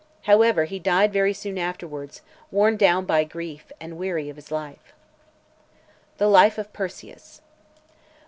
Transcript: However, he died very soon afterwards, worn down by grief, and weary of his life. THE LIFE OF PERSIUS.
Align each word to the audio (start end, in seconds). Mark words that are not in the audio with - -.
However, 0.23 0.63
he 0.65 0.79
died 0.79 1.13
very 1.13 1.31
soon 1.31 1.59
afterwards, 1.59 2.23
worn 2.49 2.75
down 2.75 3.05
by 3.05 3.23
grief, 3.23 3.71
and 3.79 3.99
weary 3.99 4.29
of 4.31 4.35
his 4.35 4.49
life. 4.49 4.93
THE 6.17 6.25
LIFE 6.27 6.57
OF 6.57 6.73
PERSIUS. 6.73 7.41